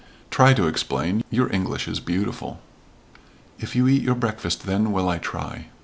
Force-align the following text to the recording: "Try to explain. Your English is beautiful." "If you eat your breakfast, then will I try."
"Try 0.31 0.55
to 0.55 0.65
explain. 0.67 1.23
Your 1.29 1.53
English 1.53 1.87
is 1.87 1.99
beautiful." 1.99 2.59
"If 3.59 3.75
you 3.75 3.87
eat 3.87 4.01
your 4.01 4.15
breakfast, 4.15 4.65
then 4.65 4.91
will 4.91 5.07
I 5.07 5.19
try." 5.19 5.67